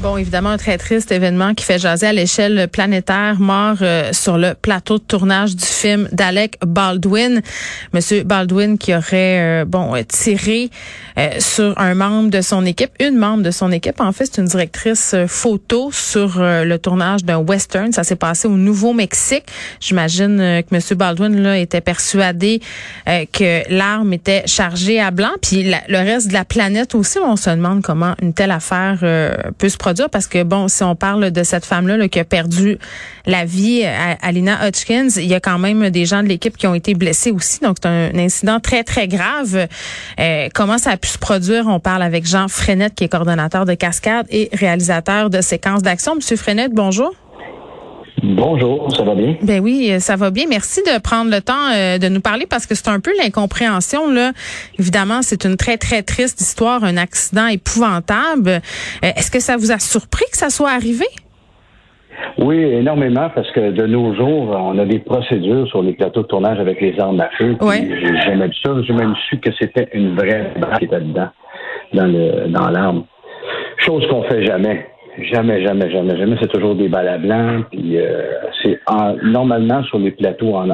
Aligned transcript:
Bon, 0.00 0.18
évidemment, 0.18 0.50
un 0.50 0.58
très 0.58 0.76
triste 0.76 1.12
événement 1.12 1.54
qui 1.54 1.64
fait 1.64 1.78
jaser 1.78 2.08
à 2.08 2.12
l'échelle 2.12 2.68
planétaire, 2.70 3.36
mort 3.38 3.76
euh, 3.80 4.12
sur 4.12 4.36
le 4.36 4.52
plateau 4.52 4.98
de 4.98 5.02
tournage 5.02 5.56
du 5.56 5.64
film 5.64 6.10
d'Alec 6.12 6.58
Baldwin. 6.66 7.40
Monsieur 7.94 8.22
Baldwin 8.22 8.76
qui 8.76 8.94
aurait, 8.94 9.62
euh, 9.62 9.64
bon, 9.64 9.94
tiré 10.06 10.68
euh, 11.16 11.30
sur 11.38 11.78
un 11.80 11.94
membre 11.94 12.28
de 12.28 12.42
son 12.42 12.66
équipe, 12.66 12.90
une 13.00 13.16
membre 13.16 13.44
de 13.44 13.50
son 13.50 13.72
équipe. 13.72 13.98
En 14.00 14.12
fait, 14.12 14.26
c'est 14.26 14.42
une 14.42 14.48
directrice 14.48 15.14
photo 15.26 15.90
sur 15.90 16.34
le 16.38 16.76
tournage 16.76 17.24
d'un 17.24 17.38
western. 17.38 17.92
Ça 17.92 18.04
s'est 18.04 18.16
passé 18.16 18.46
au 18.46 18.56
Nouveau-Mexique. 18.56 19.46
J'imagine 19.80 20.36
que 20.38 20.74
Monsieur 20.74 20.96
Baldwin 20.96 21.40
là 21.40 21.56
était 21.56 21.80
persuadé 21.80 22.60
que 23.06 23.72
l'arme 23.72 24.12
était 24.12 24.42
chargée 24.46 25.00
à 25.00 25.10
blanc. 25.10 25.32
Puis 25.40 25.62
le 25.64 25.98
reste 25.98 26.28
de 26.28 26.34
la 26.34 26.44
planète 26.44 26.94
aussi, 26.94 27.18
on 27.18 27.36
se 27.36 27.48
demande 27.50 27.82
comment 27.82 28.14
une 28.20 28.34
telle 28.34 28.50
affaire 28.50 28.98
peut 29.56 29.68
se 29.68 29.76
produire 29.76 29.93
parce 30.10 30.26
que, 30.26 30.42
bon, 30.42 30.68
si 30.68 30.82
on 30.82 30.94
parle 30.94 31.30
de 31.30 31.42
cette 31.42 31.64
femme-là 31.64 32.08
qui 32.08 32.18
a 32.18 32.24
perdu 32.24 32.78
la 33.26 33.44
vie 33.44 33.84
à, 33.84 34.16
Alina 34.26 34.68
Hutchins, 34.68 35.08
il 35.16 35.26
y 35.26 35.34
a 35.34 35.40
quand 35.40 35.58
même 35.58 35.90
des 35.90 36.04
gens 36.04 36.22
de 36.22 36.28
l'équipe 36.28 36.56
qui 36.56 36.66
ont 36.66 36.74
été 36.74 36.94
blessés 36.94 37.30
aussi. 37.30 37.60
Donc, 37.60 37.76
c'est 37.82 37.88
un, 37.88 38.16
incident 38.18 38.60
très, 38.60 38.84
très 38.84 39.08
grave. 39.08 39.66
Euh, 40.20 40.48
comment 40.54 40.78
ça 40.78 40.90
a 40.90 40.96
pu 40.96 41.08
se 41.08 41.18
produire? 41.18 41.66
On 41.66 41.80
parle 41.80 42.02
avec 42.02 42.26
Jean 42.26 42.48
Frenette, 42.48 42.94
qui 42.94 43.04
est 43.04 43.08
coordonnateur 43.08 43.64
de 43.64 43.74
Cascade 43.74 44.26
et 44.30 44.50
réalisateur 44.52 45.30
de 45.30 45.40
séquences 45.40 45.82
d'action. 45.82 46.16
Monsieur 46.16 46.36
Frenette, 46.36 46.72
bonjour. 46.72 47.14
Bonjour, 48.26 48.90
ça 48.90 49.02
va 49.02 49.14
bien? 49.14 49.36
Ben 49.42 49.60
oui, 49.60 50.00
ça 50.00 50.16
va 50.16 50.30
bien. 50.30 50.44
Merci 50.48 50.80
de 50.82 50.98
prendre 50.98 51.30
le 51.30 51.42
temps 51.42 51.70
euh, 51.74 51.98
de 51.98 52.08
nous 52.08 52.22
parler 52.22 52.46
parce 52.48 52.64
que 52.64 52.74
c'est 52.74 52.88
un 52.88 52.98
peu 52.98 53.10
l'incompréhension 53.22 54.10
là. 54.10 54.32
Évidemment, 54.78 55.20
c'est 55.20 55.44
une 55.44 55.56
très 55.56 55.76
très 55.76 56.02
triste 56.02 56.40
histoire, 56.40 56.84
un 56.84 56.96
accident 56.96 57.48
épouvantable. 57.48 58.48
Euh, 58.48 59.08
est-ce 59.16 59.30
que 59.30 59.40
ça 59.40 59.58
vous 59.58 59.72
a 59.72 59.78
surpris 59.78 60.24
que 60.32 60.38
ça 60.38 60.48
soit 60.48 60.70
arrivé? 60.70 61.04
Oui, 62.38 62.56
énormément, 62.56 63.28
parce 63.34 63.50
que 63.50 63.72
de 63.72 63.86
nos 63.86 64.14
jours, 64.14 64.56
on 64.58 64.78
a 64.78 64.86
des 64.86 65.00
procédures 65.00 65.68
sur 65.68 65.82
les 65.82 65.92
plateaux 65.92 66.22
de 66.22 66.28
tournage 66.28 66.58
avec 66.58 66.80
les 66.80 66.98
armes 66.98 67.20
à 67.20 67.28
feu. 67.36 67.56
Oui. 67.60 67.90
J'ai 67.90 68.16
jamais 68.22 68.46
vu 68.46 68.54
ça. 68.64 68.70
J'ai 68.86 68.94
même 68.94 69.14
su 69.28 69.38
que 69.38 69.50
c'était 69.60 69.88
une 69.92 70.14
vraie 70.16 70.50
balle 70.58 70.78
qui 70.78 70.86
était 70.86 71.00
dedans, 71.00 71.28
dans 71.92 72.06
le 72.06 72.48
dans 72.48 72.70
l'arme. 72.70 73.04
Chose 73.84 74.06
qu'on 74.08 74.22
fait 74.22 74.46
jamais. 74.46 74.86
Jamais, 75.18 75.64
jamais, 75.64 75.90
jamais, 75.90 76.16
jamais. 76.16 76.36
C'est 76.40 76.50
toujours 76.50 76.74
des 76.74 76.88
balles 76.88 77.08
à 77.08 77.18
blanc. 77.18 77.62
Puis 77.70 77.98
euh, 77.98 78.22
c'est 78.62 78.80
normalement 79.22 79.82
sur 79.84 79.98
les 79.98 80.10
plateaux 80.10 80.54
en 80.54 80.68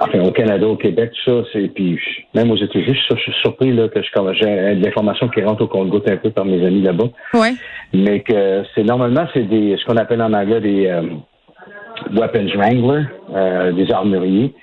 enfin 0.00 0.20
au 0.20 0.30
Canada, 0.30 0.66
au 0.66 0.76
Québec, 0.76 1.12
tout 1.12 1.30
ça, 1.30 1.48
c'est 1.52 1.68
puis 1.68 1.98
même 2.34 2.50
aux 2.50 2.56
États-Unis, 2.56 2.98
je 3.10 3.16
suis 3.16 3.32
surpris 3.40 3.72
là 3.72 3.88
que 3.88 4.02
je 4.02 4.08
j'ai 4.34 4.74
de 4.74 4.84
l'information 4.84 5.28
qui 5.28 5.42
rentre 5.42 5.62
au 5.62 5.68
compte-goutte 5.68 6.08
un 6.10 6.16
peu 6.16 6.30
par 6.30 6.44
mes 6.44 6.64
amis 6.64 6.82
là-bas. 6.82 7.08
Ouais. 7.34 7.52
Mais 7.92 8.20
que 8.20 8.64
c'est 8.74 8.84
normalement 8.84 9.26
c'est 9.32 9.44
des 9.48 9.76
ce 9.76 9.84
qu'on 9.86 9.96
appelle 9.96 10.22
en 10.22 10.32
anglais 10.32 10.60
des 10.60 10.86
euh, 10.86 11.02
weapons 12.12 12.48
wranglers, 12.56 13.06
euh, 13.34 13.72
des 13.72 13.90
armuriers, 13.92 14.54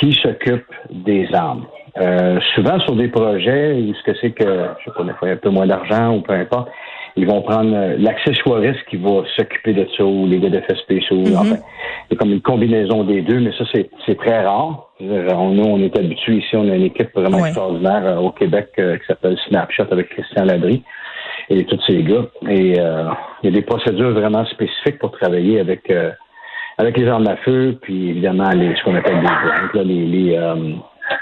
qui 0.00 0.12
s'occupent 0.12 0.74
des 0.90 1.28
armes. 1.32 1.66
Euh, 1.96 2.40
souvent 2.56 2.80
sur 2.80 2.96
des 2.96 3.08
projets 3.08 3.74
où 3.74 3.94
ce 3.94 4.02
que 4.02 4.18
c'est 4.20 4.32
que 4.32 4.44
je 4.44 4.84
sais 4.84 4.96
pas, 4.96 5.04
il 5.04 5.14
faut 5.20 5.26
un 5.26 5.36
peu 5.36 5.50
moins 5.50 5.66
d'argent 5.66 6.16
ou 6.16 6.22
peu 6.22 6.32
importe 6.32 6.68
ils 7.16 7.26
vont 7.26 7.42
prendre 7.42 7.74
euh, 7.74 7.96
l'accessoiriste 7.98 8.84
qui 8.90 8.96
va 8.96 9.22
s'occuper 9.36 9.72
de 9.72 9.86
ça 9.96 10.04
ou 10.04 10.26
les 10.26 10.38
gars 10.38 10.50
d'effets 10.50 10.76
spéciaux. 10.76 11.18
Mm 11.18 11.36
Enfin, 11.36 11.56
c'est 12.10 12.16
comme 12.16 12.32
une 12.32 12.40
combinaison 12.40 13.04
des 13.04 13.22
deux, 13.22 13.40
mais 13.40 13.52
ça, 13.56 13.64
c'est 13.72 14.16
très 14.16 14.44
rare. 14.44 14.90
nous, 15.00 15.64
on 15.64 15.78
est 15.78 15.96
habitués 15.96 16.36
ici, 16.36 16.56
on 16.56 16.68
a 16.70 16.74
une 16.74 16.84
équipe 16.84 17.10
vraiment 17.14 17.44
extraordinaire 17.44 18.02
euh, 18.04 18.16
au 18.16 18.30
Québec 18.30 18.70
euh, 18.78 18.96
qui 18.98 19.06
s'appelle 19.06 19.38
Snapshot 19.48 19.86
avec 19.90 20.08
Christian 20.10 20.44
Ladry 20.44 20.82
et 21.50 21.64
tous 21.64 21.80
ces 21.86 22.02
gars. 22.02 22.26
Et 22.48 22.72
il 22.72 23.44
y 23.44 23.48
a 23.48 23.50
des 23.50 23.62
procédures 23.62 24.12
vraiment 24.12 24.44
spécifiques 24.46 24.98
pour 24.98 25.10
travailler 25.12 25.60
avec 25.60 25.92
avec 26.78 26.96
les 26.96 27.06
armes 27.06 27.28
à 27.28 27.36
feu, 27.36 27.78
puis 27.82 28.10
évidemment 28.10 28.50
les, 28.50 28.74
ce 28.74 28.82
qu'on 28.82 28.94
appelle 28.94 29.20
des 29.20 29.20
blancs, 29.20 29.70
les, 29.74 30.06
les, 30.06 30.38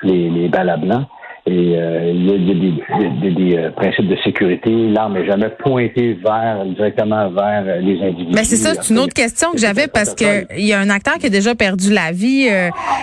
les, 0.03 0.31
les 0.31 0.49
balles 0.49 0.71
à 0.71 0.77
blanc. 0.77 1.07
Et 1.45 1.75
euh, 1.77 2.13
il 2.15 2.25
y 2.25 2.31
a, 2.31 3.31
des, 3.31 3.57
euh, 3.57 3.71
principes 3.73 4.07
de 4.07 4.17
sécurité. 4.23 4.71
L'arme 4.71 5.15
n'est 5.15 5.27
jamais 5.27 5.49
pointée 5.59 6.17
vers 6.25 6.65
directement 6.67 7.31
vers 7.31 7.65
euh, 7.67 7.81
les 7.81 8.01
individus. 8.01 8.33
Mais 8.33 8.45
c'est 8.45 8.55
ça, 8.55 8.75
c'est 8.81 8.93
une 8.93 9.01
autre 9.01 9.13
question 9.13 9.51
que 9.51 9.59
j'avais 9.59 9.89
parce 9.89 10.15
que 10.15 10.47
il 10.57 10.65
y 10.65 10.73
a 10.73 10.79
un 10.79 10.89
acteur 10.89 11.15
qui 11.15 11.27
a 11.27 11.31
déjà 11.31 11.57
perdu 11.57 11.93
la 11.93 12.13
vie 12.13 12.49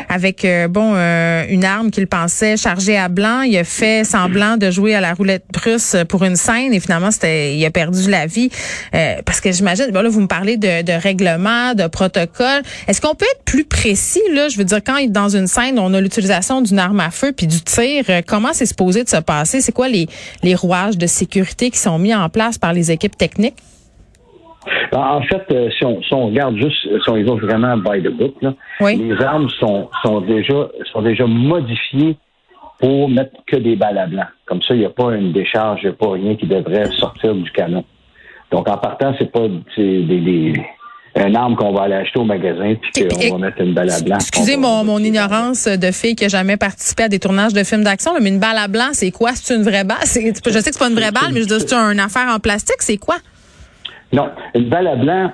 avec 0.08 0.48
bon 0.70 0.94
une 1.50 1.66
arme 1.66 1.92
qu'il 1.92 2.08
pensait 2.08 2.56
chargée 2.56 2.98
à 2.98 3.10
blanc. 3.10 3.42
Il 3.42 3.58
a 3.58 3.66
fait 3.66 4.06
semblant 4.06 4.56
de 4.56 4.72
jouer 4.72 4.96
à 4.96 5.02
la 5.02 5.14
roulette 5.14 5.44
russe 5.62 5.98
pour 6.08 6.24
une 6.24 6.38
scène 6.38 6.74
et 6.74 6.80
finalement 6.80 7.12
c'était 7.12 7.56
il 7.56 7.66
a 7.66 7.72
perdu 7.72 8.10
la 8.10 8.26
vie 8.26 8.50
parce 9.26 9.42
que 9.42 9.52
j'imagine. 9.52 9.88
Bon 9.92 10.02
là 10.02 10.10
vous 10.10 10.22
me 10.22 10.28
parlez 10.28 10.56
de, 10.56 10.84
de 10.84 10.94
règlement, 10.94 11.74
de 11.74 11.88
protocole. 11.88 12.62
Est-ce 12.88 13.02
qu'on 13.02 13.16
peut 13.16 13.26
être 13.36 13.44
plus 13.44 13.66
précis 13.66 14.22
là? 14.34 14.48
Je 14.48 14.58
veux 14.58 14.66
dire 14.66 14.80
quand 14.86 14.98
dans 15.10 15.30
une 15.30 15.48
scène 15.48 15.78
on 15.78 15.94
a 15.94 16.00
l'utilisation 16.00 16.62
d'une 16.62 16.80
arme 16.80 17.02
à 17.02 17.12
feu 17.12 17.34
puis 17.36 17.48
du 17.48 17.62
tir 17.62 18.06
comment 18.30 18.54
c'est 18.54 18.66
supposé 18.66 19.04
de 19.04 19.10
se 19.10 19.22
passer? 19.22 19.62
C'est 19.62 19.72
quoi 19.72 19.88
les, 19.88 20.08
les 20.44 20.56
rouages 20.56 20.98
de 20.98 21.08
sécurité 21.08 21.70
qui 21.72 21.78
sont 21.78 21.98
mis 21.98 22.14
en 22.14 22.30
place 22.30 22.58
par 22.58 22.74
les 22.74 22.92
équipes 22.92 23.18
techniques? 23.18 23.58
Ben, 24.92 25.00
en 25.00 25.22
fait, 25.22 25.44
euh, 25.52 25.70
si, 25.78 25.86
on, 25.86 26.02
si, 26.02 26.14
on, 26.14 26.28
regarde 26.28 26.58
juste, 26.58 26.82
si 26.82 27.10
on 27.10 27.14
va 27.14 27.36
vraiment 27.36 27.78
by 27.78 28.02
the 28.02 28.12
book, 28.12 28.36
là, 28.42 28.54
les 28.82 29.22
armes 29.22 29.50
sont, 29.50 29.90
sont, 30.04 30.22
déjà, 30.22 30.70
sont 30.92 31.02
déjà 31.02 31.26
modifiées 31.26 32.18
pour 32.80 33.10
mettre 33.10 33.32
que 33.48 33.58
des 33.58 33.76
balles 33.76 33.98
à 33.98 34.08
blanc. 34.08 34.26
Comme 34.46 34.62
ça, 34.62 34.74
il 34.74 34.80
n'y 34.80 34.86
a 34.86 34.90
pas 34.90 35.16
une 35.16 35.32
décharge, 35.32 35.82
il 35.84 35.88
n'y 35.88 35.92
a 35.92 35.96
pas 35.96 36.12
rien 36.12 36.36
qui 36.36 36.46
devrait 36.46 36.90
sortir 36.92 37.36
du 37.36 37.50
canon. 37.52 37.84
Donc, 38.52 38.68
en 38.68 38.78
partant, 38.78 39.14
c'est 39.20 39.32
pas 39.32 39.48
des, 39.78 40.04
des, 40.04 40.54
un 41.20 41.36
arme 41.36 41.56
qu'on 41.56 41.74
va 41.74 41.84
aller 41.84 41.96
acheter 41.96 42.20
au 42.20 42.24
magasin 42.26 42.74
puis 42.94 43.08
qu'on 43.08 43.38
va 43.38 43.48
mettre 43.48 43.62
une 43.62 43.74
balle 43.74 43.92
à 43.92 44.00
blanc. 44.02 44.18
Excusez 44.18 44.58
mon, 44.58 44.84
mon 44.84 45.00
ignorance 45.00 45.66
de 45.66 45.92
fille 45.92 46.16
qui 46.16 46.24
n'a 46.24 46.30
jamais 46.30 46.58
participé 46.58 47.04
à 47.04 47.10
des 47.10 47.20
tournages 47.20 47.54
de 47.54 47.64
films 47.64 47.84
d'action, 47.84 48.12
mais 48.20 48.30
une 48.30 48.40
balle 48.40 48.58
à 48.58 48.68
blanc, 48.68 48.90
c'est 48.94 49.12
quoi? 49.12 49.32
C'est 49.36 49.56
une 49.56 49.64
vraie 49.64 49.84
balle? 49.84 49.98
Je 50.04 50.08
sais 50.08 50.32
que 50.32 50.38
c'est 50.44 50.80
pas 50.80 50.90
une 50.90 50.96
vraie 50.96 51.12
balle, 51.12 51.32
mais 51.34 51.42
je 51.42 51.48
dis 51.48 51.60
c'est 51.60 51.74
une 51.74 52.00
affaire 52.00 52.28
en 52.30 52.40
plastique, 52.40 52.82
c'est 52.82 52.98
quoi? 52.98 53.18
Non, 54.12 54.30
une 54.56 54.70
balle 54.70 54.88
à 54.88 54.96
blanc, 54.96 55.32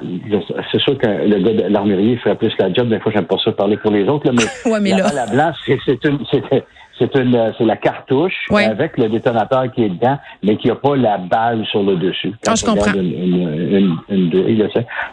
c'est 0.71 0.81
sûr 0.81 0.97
que 0.97 1.07
le 1.07 1.39
gars 1.39 1.63
de 1.63 1.71
l'armurier 1.71 2.17
ferait 2.17 2.35
plus 2.35 2.53
la 2.59 2.73
job. 2.73 2.89
Des 2.89 2.99
fois, 2.99 3.11
j'aime 3.13 3.25
pas 3.25 3.37
ça 3.43 3.51
parler 3.53 3.77
pour 3.77 3.91
les 3.91 4.07
autres, 4.07 4.27
là, 4.27 4.33
mais, 4.33 4.71
ouais, 4.71 4.79
mais 4.81 4.91
la 4.91 4.97
là... 4.97 5.03
balle 5.03 5.19
à 5.19 5.27
blanc, 5.27 5.51
c'est 5.65 6.05
une, 6.05 6.19
c'est 6.97 7.15
une 7.15 7.53
c'est 7.57 7.65
la 7.65 7.77
cartouche 7.77 8.47
avec 8.51 8.97
le 8.97 9.09
détonateur 9.09 9.71
qui 9.71 9.83
est 9.83 9.89
dedans, 9.89 10.17
mais 10.43 10.57
qui 10.57 10.67
n'a 10.67 10.75
pas 10.75 10.95
la 10.95 11.17
balle 11.17 11.65
sur 11.67 11.83
le 11.83 11.95
dessus. 11.95 12.33
Ah, 12.47 12.55
je 12.55 12.65
comprends. 12.65 12.93
Une, 12.93 13.97
une, 14.09 14.69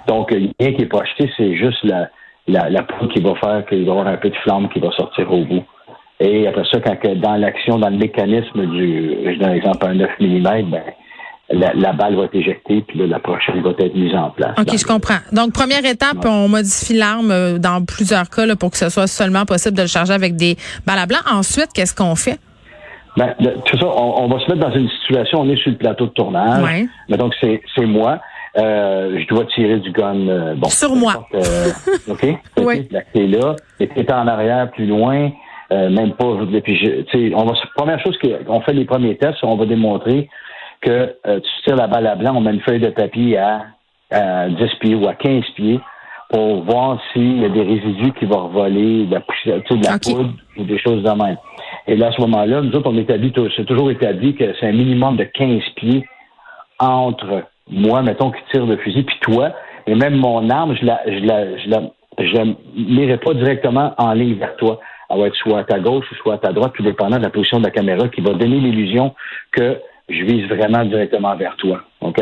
Donc, 0.06 0.30
rien 0.30 0.72
qui 0.72 0.82
est 0.82 0.86
projeté, 0.86 1.30
c'est 1.36 1.56
juste 1.56 1.82
la, 1.84 2.08
la, 2.46 2.70
la 2.70 2.82
poudre 2.82 3.12
qui 3.12 3.20
va 3.20 3.34
faire 3.36 3.64
qu'il 3.66 3.84
va 3.84 3.86
y 3.86 3.90
avoir 3.90 4.06
un 4.06 4.16
peu 4.16 4.30
de 4.30 4.36
flamme 4.36 4.68
qui 4.68 4.80
va 4.80 4.90
sortir 4.92 5.32
au 5.32 5.44
bout. 5.44 5.64
Et 6.20 6.46
après 6.46 6.64
ça, 6.70 6.78
quand 6.80 6.96
dans 7.16 7.36
l'action, 7.36 7.78
dans 7.78 7.90
le 7.90 7.96
mécanisme 7.96 8.66
du, 8.66 9.16
je 9.24 9.38
donne 9.38 9.52
l'exemple, 9.52 9.86
un 9.86 9.94
9 9.94 10.10
mm, 10.20 10.70
ben, 10.70 10.82
la, 11.52 11.92
balle 11.92 12.16
va 12.16 12.24
être 12.24 12.34
éjectée, 12.34 12.82
puis 12.86 12.98
là, 12.98 13.06
la 13.06 13.18
prochaine 13.18 13.62
va 13.62 13.70
être 13.70 13.94
mise 13.94 14.14
en 14.14 14.30
place. 14.30 14.54
OK, 14.58 14.76
je 14.76 14.84
comprends. 14.84 15.18
Donc, 15.32 15.52
première 15.52 15.84
étape, 15.84 16.24
on 16.24 16.48
modifie 16.48 16.94
l'arme 16.94 17.30
euh, 17.30 17.58
dans 17.58 17.84
plusieurs 17.84 18.30
cas 18.30 18.46
là, 18.46 18.56
pour 18.56 18.70
que 18.70 18.76
ce 18.76 18.88
soit 18.88 19.06
seulement 19.06 19.44
possible 19.44 19.76
de 19.76 19.82
le 19.82 19.88
charger 19.88 20.12
avec 20.12 20.36
des 20.36 20.56
balles 20.86 20.98
à 20.98 21.06
blanc. 21.06 21.18
Ensuite, 21.30 21.68
qu'est-ce 21.74 21.94
qu'on 21.94 22.14
fait? 22.14 22.38
Ben, 23.16 23.34
tout 23.66 23.78
ça, 23.78 23.86
on, 23.86 24.26
va 24.28 24.38
se 24.38 24.50
mettre 24.50 24.66
dans 24.66 24.74
une 24.74 24.88
situation, 24.88 25.40
on 25.40 25.50
est 25.50 25.56
sur 25.56 25.70
le 25.70 25.76
plateau 25.76 26.06
de 26.06 26.12
tournage. 26.12 26.64
Ouais. 26.64 26.86
Mais 27.08 27.18
donc, 27.18 27.34
c'est 27.40 27.86
moi. 27.86 28.20
Euh, 28.56 29.18
je 29.18 29.26
dois 29.28 29.46
tirer 29.46 29.78
du 29.78 29.92
gun. 29.92 30.28
Euh, 30.28 30.54
bon, 30.54 30.68
sur 30.68 30.94
moi. 30.94 31.26
Euh, 31.34 31.68
OK? 32.08 32.26
oui. 32.58 32.88
La 32.90 33.02
clé 33.02 33.26
là. 33.26 33.56
Et 33.80 33.88
tu 33.88 34.12
en 34.12 34.26
arrière, 34.26 34.70
plus 34.70 34.86
loin, 34.86 35.30
même 35.70 36.12
pas. 36.12 36.36
Puis 36.62 36.76
je, 36.76 37.34
on 37.34 37.44
va, 37.44 37.54
première 37.76 38.00
chose 38.00 38.18
qu'on 38.18 38.60
fait 38.60 38.74
les 38.74 38.84
premiers 38.84 39.16
tests, 39.16 39.38
on 39.42 39.56
va 39.56 39.64
démontrer 39.66 40.28
que 40.82 41.16
tu 41.24 41.50
tires 41.64 41.76
la 41.76 41.86
balle 41.86 42.06
à 42.06 42.16
blanc, 42.16 42.34
on 42.36 42.40
met 42.40 42.52
une 42.52 42.60
feuille 42.60 42.80
de 42.80 42.90
papier 42.90 43.38
à, 43.38 43.66
10 44.12 44.56
pieds 44.80 44.94
ou 44.94 45.08
à 45.08 45.14
15 45.14 45.42
pieds 45.56 45.80
pour 46.28 46.62
voir 46.64 46.98
s'il 47.12 47.40
y 47.40 47.44
a 47.44 47.48
des 47.48 47.62
résidus 47.62 48.12
qui 48.18 48.26
vont 48.26 48.48
revoler, 48.48 49.06
de 49.06 49.14
la, 49.14 49.20
de 49.20 49.84
la 49.86 49.98
poudre 49.98 50.34
ou 50.58 50.64
des 50.64 50.78
choses 50.78 51.02
de 51.02 51.10
même. 51.10 51.36
Et 51.86 51.96
là, 51.96 52.08
à 52.08 52.12
ce 52.12 52.20
moment-là, 52.22 52.60
nous 52.60 52.72
autres, 52.72 52.90
on 52.90 52.96
établit, 52.96 53.32
c'est 53.56 53.64
toujours 53.64 53.90
établi 53.90 54.34
que 54.34 54.54
c'est 54.58 54.66
un 54.66 54.72
minimum 54.72 55.16
de 55.16 55.24
15 55.24 55.62
pieds 55.76 56.06
entre 56.78 57.44
moi, 57.70 58.02
mettons, 58.02 58.30
qui 58.30 58.40
tire 58.50 58.66
le 58.66 58.76
fusil, 58.76 59.02
puis 59.04 59.16
toi, 59.20 59.52
et 59.86 59.94
même 59.94 60.16
mon 60.16 60.48
arme, 60.50 60.76
je 60.80 60.84
la, 60.84 61.00
je 61.06 61.24
la, 61.24 61.58
je 61.58 61.68
la, 61.68 61.82
je 62.18 62.34
la 62.34 62.44
m'irai 62.76 63.16
pas 63.18 63.34
directement 63.34 63.94
en 63.98 64.12
ligne 64.12 64.34
vers 64.34 64.56
toi. 64.56 64.80
Elle 65.10 65.20
va 65.20 65.26
être 65.26 65.36
soit 65.36 65.60
à 65.60 65.64
ta 65.64 65.78
gauche 65.78 66.06
ou 66.10 66.14
soit 66.16 66.34
à 66.34 66.38
ta 66.38 66.52
droite, 66.52 66.72
tout 66.74 66.82
dépendant 66.82 67.18
de 67.18 67.22
la 67.22 67.30
position 67.30 67.58
de 67.58 67.64
la 67.64 67.70
caméra, 67.70 68.08
qui 68.08 68.20
va 68.20 68.32
donner 68.32 68.58
l'illusion 68.58 69.14
que 69.52 69.78
je 70.08 70.24
vise 70.24 70.46
vraiment 70.46 70.84
directement 70.84 71.34
vers 71.36 71.56
toi. 71.56 71.82
OK? 72.00 72.20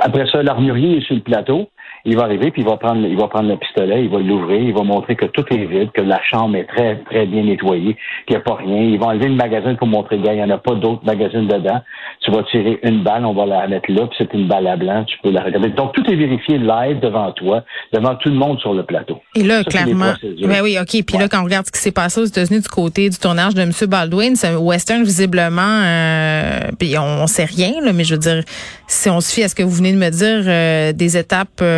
Après 0.00 0.26
ça, 0.26 0.42
l'armurier 0.42 0.98
est 0.98 1.06
sur 1.06 1.14
le 1.14 1.22
plateau 1.22 1.68
il 2.06 2.16
va 2.16 2.22
arriver, 2.22 2.50
puis 2.52 2.62
il 2.62 2.68
va 2.68 2.76
prendre, 2.76 3.04
il 3.06 3.16
va 3.16 3.26
prendre 3.26 3.48
le 3.48 3.56
pistolet, 3.56 4.04
il 4.04 4.08
va 4.08 4.18
l'ouvrir, 4.18 4.60
il 4.60 4.72
va 4.72 4.82
montrer 4.82 5.16
que 5.16 5.26
tout 5.26 5.44
est 5.50 5.64
vide, 5.64 5.90
que 5.92 6.00
la 6.00 6.20
chambre 6.22 6.56
est 6.56 6.64
très, 6.64 6.96
très 7.10 7.26
bien 7.26 7.42
nettoyée, 7.42 7.96
qu'il 8.26 8.36
n'y 8.36 8.36
a 8.36 8.40
pas 8.40 8.54
rien. 8.54 8.80
Il 8.82 8.98
va 8.98 9.06
enlever 9.06 9.28
le 9.28 9.34
magasin 9.34 9.74
pour 9.74 9.88
montrer, 9.88 10.18
gars, 10.18 10.32
il 10.32 10.36
n'y 10.36 10.44
en 10.44 10.50
a 10.50 10.58
pas 10.58 10.74
d'autres 10.74 11.04
magazines 11.04 11.48
dedans. 11.48 11.80
Tu 12.20 12.30
vas 12.30 12.44
tirer 12.44 12.78
une 12.84 13.02
balle, 13.02 13.24
on 13.24 13.34
va 13.34 13.46
la 13.46 13.66
mettre 13.66 13.90
là, 13.90 14.06
puis 14.06 14.16
c'est 14.18 14.32
une 14.34 14.46
balle 14.46 14.66
à 14.68 14.76
blanc, 14.76 15.04
tu 15.04 15.16
peux 15.22 15.30
la 15.30 15.42
regarder. 15.42 15.70
Donc, 15.70 15.94
tout 15.94 16.04
est 16.08 16.14
vérifié 16.14 16.58
live 16.58 17.00
devant 17.00 17.32
toi, 17.32 17.64
devant 17.92 18.14
tout 18.14 18.28
le 18.28 18.36
monde 18.36 18.60
sur 18.60 18.72
le 18.72 18.84
plateau. 18.84 19.20
Et 19.34 19.42
là, 19.42 19.64
clairement. 19.64 20.14
Ben 20.22 20.60
oui, 20.62 20.78
OK. 20.80 21.04
Puis 21.04 21.18
là, 21.18 21.28
quand 21.28 21.40
on 21.40 21.44
regarde 21.44 21.66
ce 21.66 21.72
qui 21.72 21.80
s'est 21.80 21.92
passé 21.92 22.20
aux 22.20 22.24
États-Unis 22.24 22.60
du 22.60 22.68
côté 22.68 23.10
du 23.10 23.18
tournage 23.18 23.54
de 23.54 23.62
M. 23.62 23.72
Baldwin, 23.88 24.36
c'est 24.36 24.54
western 24.54 25.02
visiblement, 25.02 25.82
euh, 25.84 26.70
puis 26.78 26.96
on, 26.98 27.22
ne 27.22 27.26
sait 27.26 27.44
rien, 27.44 27.72
là, 27.82 27.92
mais 27.92 28.04
je 28.04 28.14
veux 28.14 28.20
dire, 28.20 28.42
si 28.86 29.10
on 29.10 29.20
se 29.20 29.32
fie 29.32 29.42
à 29.42 29.48
ce 29.48 29.54
que 29.54 29.62
vous 29.62 29.70
venez 29.70 29.92
de 29.92 29.98
me 29.98 30.10
dire, 30.10 30.44
euh, 30.46 30.92
des 30.92 31.16
étapes 31.16 31.48
euh, 31.62 31.75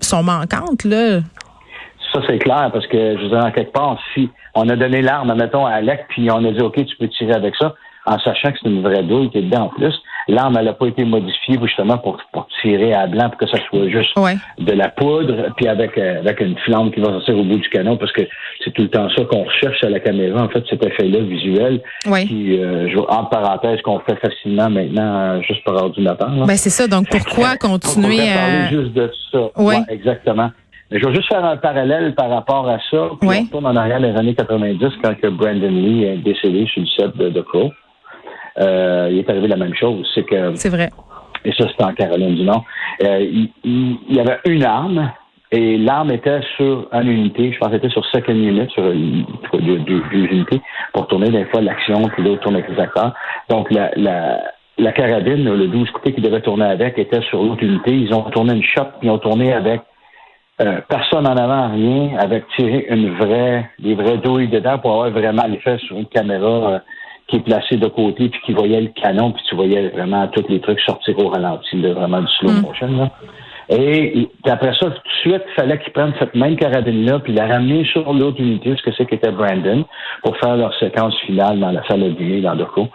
sont 0.00 0.22
manquantes, 0.22 0.84
là. 0.84 1.20
Ça, 2.12 2.20
c'est 2.28 2.38
clair, 2.38 2.70
parce 2.72 2.86
que, 2.86 3.18
je 3.18 3.26
veux 3.26 3.38
en 3.38 3.50
quelque 3.50 3.72
part, 3.72 3.98
si 4.14 4.30
on 4.54 4.68
a 4.68 4.76
donné 4.76 5.02
l'arme, 5.02 5.34
mettons, 5.34 5.66
à 5.66 5.72
Alec, 5.72 6.06
puis 6.08 6.30
on 6.30 6.44
a 6.44 6.52
dit, 6.52 6.60
OK, 6.60 6.74
tu 6.84 6.96
peux 6.96 7.08
tirer 7.08 7.34
avec 7.34 7.54
ça, 7.56 7.74
en 8.06 8.18
sachant 8.18 8.52
que 8.52 8.58
c'est 8.62 8.68
une 8.68 8.82
vraie 8.82 9.02
douille 9.02 9.30
qui 9.30 9.38
est 9.38 9.42
dedans 9.42 9.64
en 9.64 9.68
plus. 9.68 9.94
L'arme, 10.28 10.56
elle 10.58 10.66
n'a 10.66 10.72
pas 10.72 10.86
été 10.86 11.04
modifiée 11.04 11.58
justement 11.62 11.98
pour, 11.98 12.18
pour, 12.32 12.46
tirer 12.62 12.94
à 12.94 13.06
blanc 13.06 13.28
pour 13.28 13.38
que 13.38 13.46
ça 13.46 13.58
soit 13.68 13.88
juste 13.88 14.18
de 14.58 14.72
la 14.72 14.88
poudre, 14.88 15.52
puis 15.56 15.68
avec, 15.68 15.98
euh, 15.98 16.20
avec 16.20 16.40
une 16.40 16.56
flamme 16.58 16.90
qui 16.90 17.00
va 17.00 17.08
sortir 17.08 17.38
au 17.38 17.44
bout 17.44 17.58
du 17.58 17.68
canon, 17.68 17.96
parce 17.96 18.12
que 18.12 18.22
c'est 18.62 18.72
tout 18.72 18.82
le 18.82 18.88
temps 18.88 19.08
ça 19.10 19.24
qu'on 19.24 19.44
recherche 19.44 19.84
à 19.84 19.90
la 19.90 20.00
caméra, 20.00 20.42
en 20.42 20.48
fait, 20.48 20.64
cet 20.70 20.84
effet-là 20.84 21.20
visuel, 21.20 21.82
qui, 22.26 22.58
euh, 22.58 22.88
entre 23.08 23.30
parenthèses, 23.30 23.82
qu'on 23.82 24.00
fait 24.00 24.16
facilement 24.16 24.70
maintenant 24.70 25.14
euh, 25.14 25.40
juste 25.42 25.62
par 25.64 25.74
ordinateur. 25.74 26.30
Ben 26.30 26.56
c'est 26.56 26.70
ça, 26.70 26.88
donc 26.88 27.08
pourquoi 27.10 27.56
continuer 27.56 28.20
à... 28.30 28.34
parler 28.34 28.82
juste 28.82 28.94
de 28.94 29.10
ça. 29.30 29.50
Oui, 29.56 29.74
exactement. 29.88 30.50
Mais 30.90 31.00
je 31.00 31.06
vais 31.06 31.14
juste 31.14 31.28
faire 31.28 31.44
un 31.44 31.56
parallèle 31.56 32.14
par 32.14 32.30
rapport 32.30 32.68
à 32.68 32.78
ça. 32.90 33.08
Puis 33.20 33.28
on 33.28 33.42
retourne 33.44 33.66
en 33.66 33.76
arrière 33.76 34.00
les 34.00 34.16
années 34.16 34.34
90 34.34 34.78
quand 35.02 35.14
que 35.20 35.28
Brandon 35.28 35.68
Lee 35.68 36.04
est 36.04 36.18
décédé 36.18 36.66
sur 36.66 36.82
le 36.82 36.88
set 36.88 37.16
de, 37.16 37.30
de 37.30 37.40
Crow 37.40 37.72
euh, 38.58 39.08
il 39.10 39.18
est 39.18 39.30
arrivé 39.30 39.48
la 39.48 39.56
même 39.56 39.74
chose. 39.74 40.06
C'est 40.14 40.24
que. 40.24 40.54
C'est 40.54 40.68
vrai. 40.68 40.90
Et 41.44 41.52
ça, 41.52 41.68
c'était 41.68 41.84
en 41.84 41.92
Caroline 41.92 42.34
du 42.34 42.44
Nord. 42.44 42.64
Euh, 43.02 43.20
il, 43.20 43.50
il, 43.64 44.16
y 44.16 44.20
avait 44.20 44.38
une 44.46 44.64
arme 44.64 45.12
et 45.52 45.76
l'arme 45.76 46.10
était 46.10 46.40
sur 46.56 46.88
une 46.92 47.08
unité. 47.08 47.52
Je 47.52 47.58
pense 47.58 47.68
qu'elle 47.68 47.78
était 47.78 47.90
sur 47.90 48.04
second 48.06 48.32
unit, 48.32 48.68
sur 48.70 48.82
deux, 48.84 49.78
deux, 49.78 50.02
unités, 50.12 50.60
pour 50.92 51.06
tourner 51.06 51.30
des 51.30 51.44
fois 51.46 51.60
l'action, 51.60 52.02
puis 52.08 52.22
l'autre 52.22 52.42
tourner 52.42 52.58
avec 52.58 52.70
les 52.70 52.82
acteurs. 52.82 53.14
Donc, 53.50 53.70
la, 53.70 53.90
la, 53.96 54.40
la 54.78 54.92
carabine, 54.92 55.44
le 55.44 55.68
12 55.68 55.90
côté 55.90 56.14
qui 56.14 56.22
devait 56.22 56.40
tourner 56.40 56.64
avec, 56.64 56.98
était 56.98 57.22
sur 57.22 57.42
l'autre 57.42 57.62
unité. 57.62 57.92
Ils 57.92 58.14
ont 58.14 58.22
tourné 58.30 58.54
une 58.54 58.62
shot, 58.62 58.86
ils 59.02 59.10
ont 59.10 59.18
tourné 59.18 59.52
avec 59.52 59.82
euh, 60.60 60.80
personne 60.88 61.26
en 61.26 61.36
avant, 61.36 61.72
rien, 61.72 62.16
avec 62.18 62.44
tiré 62.56 62.86
une 62.88 63.14
vraie, 63.16 63.70
des 63.80 63.94
vraies 63.94 64.18
douilles 64.18 64.48
dedans 64.48 64.78
pour 64.78 64.92
avoir 64.92 65.10
vraiment 65.10 65.46
l'effet 65.48 65.78
sur 65.78 65.96
une 65.96 66.06
caméra 66.06 66.48
euh, 66.48 66.78
qui 67.28 67.36
est 67.36 67.40
placé 67.40 67.76
de 67.76 67.88
côté, 67.88 68.28
puis 68.28 68.40
qui 68.44 68.52
voyait 68.52 68.80
le 68.80 68.88
canon, 68.88 69.32
puis 69.32 69.42
tu 69.48 69.54
voyais 69.54 69.88
vraiment 69.88 70.26
tous 70.28 70.44
les 70.48 70.60
trucs 70.60 70.80
sortir 70.80 71.18
au 71.18 71.28
ralenti, 71.28 71.80
vraiment 71.80 72.20
du 72.20 72.32
slow 72.38 72.50
mm. 72.50 72.60
motion. 72.62 72.88
Là. 72.88 73.10
Et, 73.70 74.28
après 74.44 74.74
ça, 74.74 74.90
tout 74.90 74.90
de 74.90 75.20
suite, 75.20 75.42
il 75.46 75.54
fallait 75.54 75.78
qu'ils 75.78 75.92
prennent 75.92 76.12
cette 76.18 76.34
même 76.34 76.56
carabine-là, 76.56 77.20
puis 77.20 77.32
la 77.32 77.46
ramener 77.46 77.84
sur 77.86 78.12
l'autre 78.12 78.40
unité, 78.40 78.74
ce 78.76 78.82
que 78.82 78.94
c'est 78.96 79.06
qu'était 79.06 79.30
Brandon, 79.30 79.84
pour 80.22 80.36
faire 80.36 80.56
leur 80.56 80.74
séquence 80.78 81.18
finale 81.20 81.58
dans 81.58 81.70
la 81.70 81.82
salle 81.86 82.00
de 82.00 82.10
dîner 82.10 82.42
dans 82.42 82.54
Doco. 82.56 82.88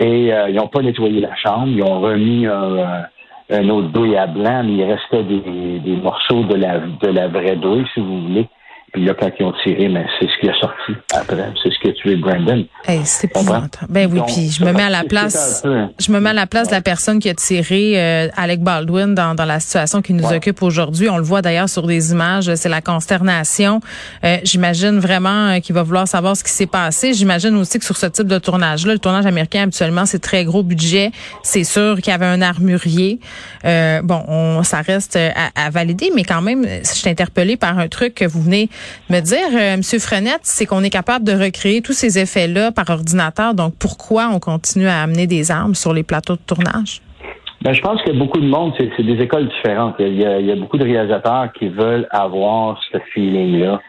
Et 0.00 0.32
euh, 0.32 0.48
ils 0.48 0.56
n'ont 0.56 0.68
pas 0.68 0.82
nettoyé 0.82 1.20
la 1.20 1.34
chambre, 1.36 1.68
ils 1.68 1.82
ont 1.84 2.00
remis 2.00 2.46
un, 2.46 3.04
un 3.50 3.68
autre 3.68 3.88
douille 3.88 4.16
à 4.16 4.26
blanc, 4.26 4.62
mais 4.64 4.72
il 4.72 4.84
restait 4.84 5.22
des, 5.22 5.78
des 5.78 5.96
morceaux 5.96 6.42
de 6.42 6.56
la, 6.56 6.78
de 6.78 7.08
la 7.08 7.28
vraie 7.28 7.56
douille, 7.56 7.86
si 7.94 8.00
vous 8.00 8.22
voulez. 8.22 8.48
Puis 8.92 9.04
là, 9.04 9.14
quand 9.18 9.30
ils 9.38 9.44
ont 9.44 9.52
tiré, 9.62 9.88
mais 9.88 10.04
c'est 10.18 10.26
ce 10.26 10.40
qui 10.40 10.48
a 10.48 10.54
sorti 10.58 10.92
après. 11.14 11.52
C'est 11.62 11.70
ce 11.70 11.78
qui 11.80 11.88
a 11.88 11.92
tué 11.92 12.16
Brandon. 12.16 12.66
c'est 13.04 13.28
épouvantable. 13.28 13.86
Ben 13.88 14.10
oui, 14.12 14.20
puis 14.26 14.50
je 14.50 14.64
me 14.64 14.72
mets 14.72 14.82
à 14.82 14.90
la 14.90 15.04
place. 15.04 15.62
Je 15.64 16.10
me 16.10 16.18
mets 16.18 16.30
à 16.30 16.34
la 16.34 16.46
place 16.46 16.68
de 16.68 16.72
la 16.72 16.80
personne 16.80 17.20
qui 17.20 17.28
a 17.28 17.34
tiré 17.34 17.92
euh, 17.96 18.28
Alec 18.36 18.60
Baldwin 18.60 19.14
dans, 19.14 19.34
dans 19.34 19.44
la 19.44 19.60
situation 19.60 20.02
qui 20.02 20.12
nous 20.12 20.32
occupe 20.32 20.62
aujourd'hui. 20.62 21.08
On 21.08 21.18
le 21.18 21.22
voit 21.22 21.40
d'ailleurs 21.40 21.68
sur 21.68 21.86
des 21.86 22.10
images. 22.10 22.52
C'est 22.54 22.68
la 22.68 22.80
consternation. 22.80 23.80
Euh, 24.24 24.38
J'imagine 24.42 24.98
vraiment 24.98 25.48
euh, 25.48 25.60
qu'il 25.60 25.74
va 25.74 25.82
vouloir 25.82 26.08
savoir 26.08 26.36
ce 26.36 26.42
qui 26.42 26.50
s'est 26.50 26.66
passé. 26.66 27.14
J'imagine 27.14 27.54
aussi 27.56 27.78
que 27.78 27.84
sur 27.84 27.96
ce 27.96 28.06
type 28.06 28.26
de 28.26 28.38
tournage-là, 28.38 28.92
le 28.92 28.98
tournage 28.98 29.26
américain 29.26 29.62
habituellement 29.62 30.06
c'est 30.06 30.18
très 30.18 30.44
gros 30.44 30.62
budget. 30.62 31.12
C'est 31.42 31.64
sûr 31.64 31.96
qu'il 31.96 32.10
y 32.10 32.14
avait 32.14 32.26
un 32.26 32.42
armurier. 32.42 33.20
Euh, 33.64 34.02
bon, 34.02 34.24
on, 34.26 34.62
ça 34.64 34.80
reste 34.80 35.16
à, 35.16 35.50
à, 35.54 35.70
valider, 35.70 36.10
mais 36.14 36.24
quand 36.24 36.42
même, 36.42 36.66
je 36.66 36.88
suis 36.88 37.08
interpellée 37.08 37.56
par 37.56 37.78
un 37.78 37.88
truc 37.88 38.14
que 38.14 38.24
vous 38.24 38.42
venez 38.42 38.68
me 39.08 39.20
dire, 39.20 39.48
euh, 39.52 39.74
M. 39.74 39.82
Frenette, 39.82 40.40
c'est 40.42 40.66
qu'on 40.66 40.82
est 40.82 40.90
capable 40.90 41.24
de 41.24 41.32
recréer 41.32 41.82
tous 41.82 41.92
ces 41.92 42.18
effets-là 42.18 42.72
par 42.72 42.88
ordinateur. 42.90 43.54
Donc, 43.54 43.74
pourquoi 43.78 44.30
on 44.32 44.38
continue 44.38 44.88
à 44.88 45.02
amener 45.02 45.26
des 45.26 45.50
armes 45.50 45.74
sur 45.74 45.92
les 45.92 46.02
plateaux 46.02 46.36
de 46.36 46.42
tournage? 46.46 47.00
Ben, 47.62 47.74
je 47.74 47.82
pense 47.82 48.00
que 48.02 48.12
beaucoup 48.12 48.40
de 48.40 48.46
monde, 48.46 48.72
c'est 48.78 49.02
des 49.02 49.22
écoles 49.22 49.48
différentes. 49.48 49.96
Il 49.98 50.14
y, 50.14 50.24
a, 50.24 50.38
il 50.40 50.46
y, 50.46 50.52
a, 50.52 50.56
beaucoup 50.56 50.78
de 50.78 50.84
réalisateurs 50.84 51.52
qui 51.52 51.68
veulent 51.68 52.06
avoir 52.10 52.80
ce 52.90 52.98
feeling-là 53.12 53.80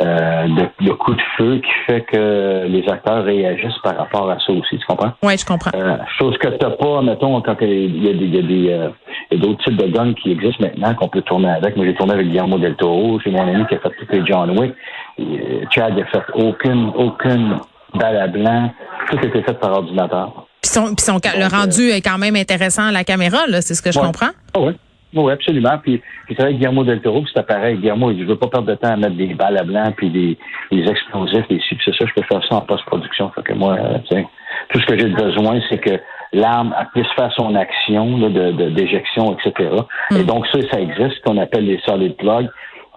euh, 0.00 0.44
de, 0.48 0.86
de, 0.86 0.92
coup 0.92 1.12
de 1.12 1.20
feu 1.36 1.60
qui 1.62 1.70
fait 1.86 2.00
que 2.10 2.66
les 2.66 2.88
acteurs 2.88 3.22
réagissent 3.22 3.78
par 3.82 3.98
rapport 3.98 4.30
à 4.30 4.38
ça 4.38 4.50
aussi, 4.52 4.78
tu 4.78 4.86
comprends? 4.86 5.12
Oui, 5.22 5.36
je 5.36 5.44
comprends. 5.44 5.70
Euh, 5.74 5.98
chose 6.18 6.38
que 6.38 6.48
tu 6.48 6.64
n'as 6.64 6.70
pas, 6.70 7.02
mettons, 7.02 7.42
quand 7.42 7.56
il 7.60 8.02
y 8.02 8.08
a 8.08 8.12
des, 8.14 8.24
il 8.24 8.34
y 8.34 8.38
a 8.38 8.42
des 8.42 8.90
euh, 9.32 9.36
d'autres 9.36 9.62
types 9.64 9.76
de 9.76 9.86
guns 9.86 10.14
qui 10.14 10.32
existent 10.32 10.64
maintenant 10.64 10.94
qu'on 10.94 11.08
peut 11.08 11.22
tourner 11.22 11.50
avec. 11.50 11.76
Moi, 11.76 11.86
j'ai 11.86 11.94
tourné 11.94 12.14
avec 12.14 12.28
Guillermo 12.28 12.58
del 12.58 12.74
Toro, 12.76 13.20
c'est 13.22 13.30
mon 13.30 13.46
ami 13.46 13.66
qui 13.66 13.74
a 13.74 13.78
fait 13.78 13.90
tous 13.90 14.12
les 14.12 14.26
John 14.26 14.58
Wick. 14.58 14.74
Et, 15.18 15.64
Chad 15.70 15.96
n'a 15.96 16.04
fait 16.06 16.22
aucune, 16.34 16.90
aucune 16.96 17.56
balle 17.94 18.16
à 18.16 18.26
blanc. 18.26 18.70
Tout 19.10 19.18
était 19.24 19.42
fait 19.42 19.58
par 19.58 19.72
ordinateur. 19.72 20.46
Puis, 20.62 20.70
son, 20.70 20.94
son, 20.98 21.16
le 21.16 21.50
rendu 21.50 21.88
est 21.88 22.02
quand 22.02 22.18
même 22.18 22.36
intéressant 22.36 22.86
à 22.86 22.92
la 22.92 23.04
caméra, 23.04 23.46
là, 23.48 23.60
c'est 23.60 23.74
ce 23.74 23.82
que 23.82 23.92
je 23.92 23.98
comprends? 23.98 24.30
Ah 24.54 24.60
oui. 24.60 24.72
Oui, 25.12 25.32
absolument. 25.32 25.76
Puis, 25.82 26.00
puis 26.26 26.36
c'est 26.36 26.42
vrai 26.42 26.54
Guillermo 26.54 26.84
Del 26.84 27.00
Toro, 27.00 27.24
c'était 27.26 27.42
pareil. 27.42 27.76
Guillermo, 27.78 28.12
il 28.12 28.20
je 28.20 28.24
veux 28.26 28.36
pas 28.36 28.46
perdre 28.46 28.68
de 28.68 28.74
temps 28.76 28.92
à 28.92 28.96
mettre 28.96 29.16
des 29.16 29.34
balles 29.34 29.58
à 29.58 29.64
blanc, 29.64 29.92
puis 29.96 30.08
des, 30.08 30.38
des 30.70 30.88
explosifs, 30.88 31.46
si 31.48 31.78
c'est 31.84 31.94
ça, 31.96 32.04
je 32.06 32.14
peux 32.14 32.22
faire 32.22 32.42
ça 32.48 32.56
en 32.56 32.60
post-production. 32.60 33.30
Fait 33.34 33.42
que 33.42 33.52
moi, 33.54 33.76
euh, 33.76 34.22
tout 34.68 34.80
ce 34.80 34.86
que 34.86 34.98
j'ai 34.98 35.08
besoin, 35.08 35.60
c'est 35.68 35.78
que 35.78 35.98
l'arme 36.32 36.74
puisse 36.94 37.10
faire 37.16 37.32
son 37.36 37.54
action 37.54 38.18
de, 38.18 38.68
d'éjection, 38.70 39.36
etc. 39.36 39.70
Et 40.12 40.22
mm. 40.22 40.22
donc, 40.24 40.46
ça, 40.48 40.58
ça 40.70 40.80
existe, 40.80 41.16
ce 41.16 41.20
qu'on 41.22 41.38
appelle 41.38 41.66
les 41.66 41.80
solid 41.86 42.16
plugs, 42.16 42.48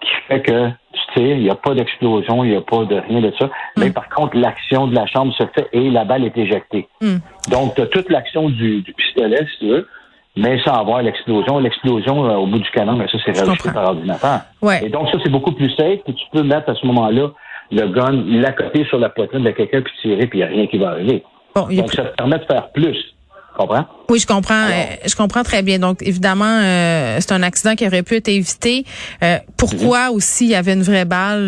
qui 0.01 0.11
fait 0.27 0.41
que 0.41 0.69
tu 0.69 1.01
tires, 1.15 1.37
il 1.37 1.43
n'y 1.43 1.49
a 1.49 1.55
pas 1.55 1.73
d'explosion, 1.73 2.43
il 2.43 2.51
n'y 2.51 2.57
a 2.57 2.61
pas 2.61 2.85
de 2.85 2.95
rien 2.95 3.21
de 3.21 3.33
ça. 3.39 3.45
Mm. 3.45 3.49
Mais 3.77 3.89
par 3.91 4.09
contre, 4.09 4.37
l'action 4.37 4.87
de 4.87 4.95
la 4.95 5.05
chambre 5.07 5.33
se 5.33 5.43
fait 5.55 5.67
et 5.73 5.89
la 5.89 6.05
balle 6.05 6.25
est 6.25 6.37
éjectée. 6.37 6.87
Mm. 7.01 7.17
Donc, 7.49 7.75
tu 7.75 7.81
as 7.81 7.87
toute 7.87 8.09
l'action 8.09 8.49
du, 8.49 8.81
du 8.81 8.93
pistolet, 8.93 9.45
si 9.53 9.59
tu 9.59 9.67
veux, 9.69 9.87
mais 10.35 10.59
sans 10.63 10.73
avoir 10.73 11.01
l'explosion. 11.01 11.59
L'explosion 11.59 12.25
euh, 12.25 12.35
au 12.35 12.47
bout 12.47 12.59
du 12.59 12.69
canon, 12.71 12.93
mais 12.93 13.07
ça, 13.07 13.17
c'est 13.25 13.37
rajouté 13.39 13.71
par 13.71 13.89
ordinateur. 13.89 14.41
Ouais. 14.61 14.85
Et 14.85 14.89
donc, 14.89 15.09
ça, 15.09 15.17
c'est 15.23 15.31
beaucoup 15.31 15.51
plus 15.51 15.69
safe. 15.71 15.99
Puis 16.05 16.15
tu 16.15 16.25
peux 16.31 16.43
mettre 16.43 16.69
à 16.69 16.75
ce 16.75 16.85
moment-là 16.87 17.31
le 17.71 17.87
gun, 17.87 18.23
l'accoter 18.41 18.85
sur 18.85 18.99
la 18.99 19.09
poitrine 19.09 19.43
de 19.43 19.51
quelqu'un, 19.51 19.81
puis 19.81 19.93
tirer, 20.01 20.27
puis 20.27 20.39
il 20.39 20.41
n'y 20.41 20.47
a 20.47 20.51
rien 20.51 20.67
qui 20.67 20.77
va 20.77 20.89
arriver. 20.89 21.23
donc, 21.55 21.91
ça 21.91 22.03
te 22.03 22.15
permet 22.15 22.39
de 22.39 22.45
faire 22.45 22.71
plus. 22.71 23.15
Comprends? 23.55 23.85
Oui, 23.99 24.02
Oui, 24.13 24.19
je 24.19 24.27
comprends. 24.27 24.67
Euh, 24.69 24.83
je 25.07 25.15
comprends 25.15 25.41
très 25.41 25.63
bien. 25.63 25.79
Donc, 25.79 26.03
évidemment, 26.03 26.59
euh, 26.61 27.17
c'est 27.19 27.31
un 27.31 27.41
accident 27.41 27.73
qui 27.73 27.87
aurait 27.87 28.03
pu 28.03 28.17
être 28.17 28.27
évité. 28.27 28.85
Euh, 29.23 29.39
pourquoi 29.57 30.11
mhm. 30.11 30.15
aussi 30.15 30.45
il 30.45 30.51
y 30.51 30.55
avait 30.55 30.73
une 30.73 30.83
vraie 30.83 31.05
balle 31.05 31.47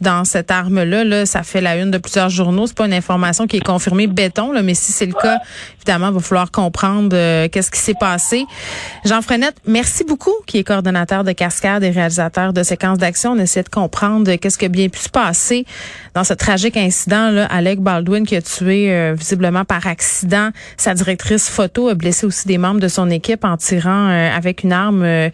dans 0.00 0.24
cette 0.24 0.52
arme-là? 0.52 1.02
Là, 1.02 1.26
ça 1.26 1.42
fait 1.42 1.60
la 1.60 1.76
une 1.76 1.90
de 1.90 1.98
plusieurs 1.98 2.28
journaux. 2.28 2.68
C'est 2.68 2.76
pas 2.76 2.86
une 2.86 2.92
information 2.92 3.48
qui 3.48 3.56
est 3.56 3.66
confirmée 3.66 4.06
béton, 4.06 4.52
là, 4.52 4.62
mais 4.62 4.74
si 4.74 4.92
c'est 4.92 5.06
le 5.06 5.14
cas, 5.14 5.38
évidemment, 5.78 6.10
il 6.10 6.14
va 6.14 6.20
falloir 6.20 6.52
comprendre 6.52 7.16
qu'est-ce 7.48 7.72
qui 7.72 7.80
s'est 7.80 7.94
passé. 7.98 8.44
Jean 9.04 9.20
Frenette, 9.20 9.56
merci 9.66 10.04
beaucoup, 10.04 10.34
qui 10.46 10.58
est 10.58 10.64
coordonnateur 10.64 11.24
de 11.24 11.32
Cascade 11.32 11.82
et 11.82 11.90
réalisateur 11.90 12.52
de 12.52 12.62
séquences 12.62 12.98
d'action. 12.98 13.32
On 13.32 13.38
essaie 13.38 13.64
de 13.64 13.68
comprendre 13.70 14.32
qu'est-ce 14.36 14.58
qui 14.58 14.66
a 14.66 14.68
bien 14.68 14.88
pu 14.88 15.00
se 15.00 15.08
passer 15.08 15.66
dans 16.14 16.22
ce 16.22 16.34
tragique 16.34 16.76
incident. 16.76 17.30
Là, 17.30 17.46
Alec 17.46 17.80
Baldwin 17.80 18.24
qui 18.24 18.36
a 18.36 18.42
tué 18.42 19.12
visiblement 19.14 19.64
par 19.64 19.88
accident 19.88 20.50
sa 20.76 20.94
directrice 20.94 21.48
photo 21.56 21.88
a 21.88 21.94
blessé 21.94 22.26
aussi 22.26 22.46
des 22.46 22.58
membres 22.58 22.80
de 22.80 22.88
son 22.88 23.08
équipe 23.08 23.44
en 23.44 23.56
tirant 23.56 24.10
euh, 24.10 24.30
avec 24.30 24.62
une 24.62 24.72
arme 24.72 25.02
euh, 25.02 25.30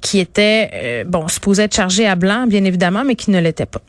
qui 0.00 0.18
était, 0.18 0.70
euh, 0.72 1.04
bon, 1.04 1.28
supposée 1.28 1.64
être 1.64 1.74
chargée 1.74 2.06
à 2.06 2.14
blanc, 2.14 2.46
bien 2.46 2.64
évidemment, 2.64 3.04
mais 3.04 3.16
qui 3.16 3.30
ne 3.30 3.38
l'était 3.38 3.66
pas. 3.66 3.82